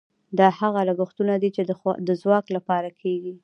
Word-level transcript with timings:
دا 0.37 0.47
هغه 0.59 0.81
لګښتونه 0.89 1.33
دي 1.41 1.49
چې 1.55 1.61
د 2.07 2.09
ځواک 2.21 2.45
لپاره 2.55 2.89
کیږي. 3.01 3.33